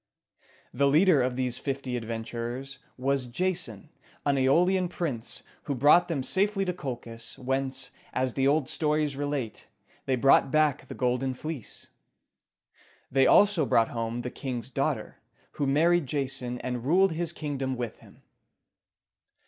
[0.73, 3.89] The leader of these fifty adventurers was Ja´son,
[4.25, 9.67] an Æolian prince, who brought them safely to Colchis, whence, as the old stories relate,
[10.07, 11.91] they brought back the Golden Fleece.
[13.11, 15.17] They also brought home the king's daughter,
[15.51, 18.23] who married Jason, and ruled his kingdom with him.